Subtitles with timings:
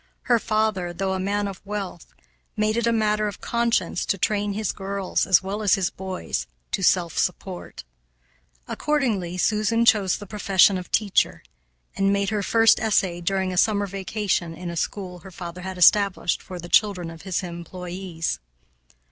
[0.23, 2.11] Her father, though a man of wealth,
[2.57, 6.47] made it a matter of conscience to train his girls, as well as his boys,
[6.71, 7.83] to self support.
[8.67, 11.43] Accordingly Susan chose the profession of teacher,
[11.95, 15.77] and made her first essay during a summer vacation in a school her father had
[15.77, 18.39] established for the children of his employés.